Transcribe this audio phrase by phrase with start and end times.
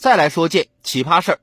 [0.00, 1.40] 再来说件奇葩事儿。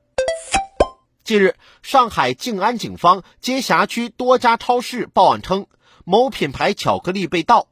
[1.22, 5.68] 近日，上海静安警方接辖区多家超市报案称，
[6.04, 7.68] 某品牌巧克力被盗。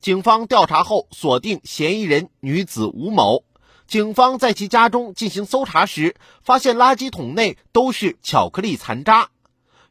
[0.00, 3.44] 警方调查后锁定嫌疑人女子吴某。
[3.86, 9.30] 警方在其家中进行搜查时，发现垃圾桶内都是巧克力残渣。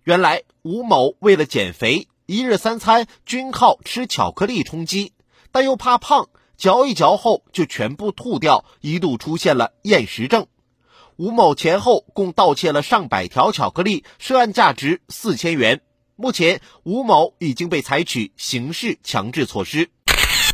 [0.03, 5.13] 原来，吴某为了减肥，一日三餐均靠吃巧克力充饥，
[5.53, 6.27] 但又怕胖，
[6.57, 10.47] 嚼一嚼后就全部吐掉，一度出现了厌食症。
[11.17, 15.81] 吴某前后共盗窃了上百条巧克力，涉案价值四千元。
[16.17, 19.89] 目前，吴某已经被采取刑事强制措施。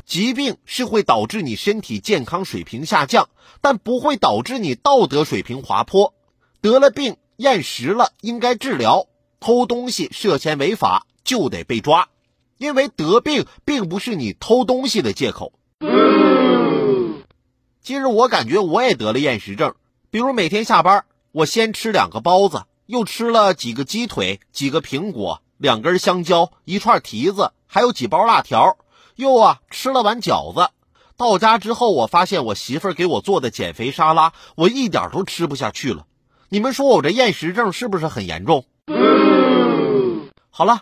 [0.06, 3.30] 疾病是会导致你身体健康水平下降，
[3.62, 6.14] 但不会导致你道德水平滑坡。
[6.62, 9.08] 得了病厌食了，应该治疗；
[9.40, 12.10] 偷东西涉嫌违法，就得被抓。
[12.58, 15.54] 因为得病并不是你偷东西的借口。
[17.84, 19.74] 其实我感觉我也得了厌食症。
[20.12, 28.78] 比如每天下班，我先吃两个包子，又吃了几个鸡腿、几个苹果、两根香蕉、一串提子，还有几包辣条，
[29.16, 30.70] 又啊吃了碗饺子。
[31.18, 36.06] 到家之后，我发现我媳妇儿给我做的减肥沙拉，我一点都吃不下去了。
[36.50, 38.66] 你们说我这厌食症是不是很严重？
[40.50, 40.82] 好了。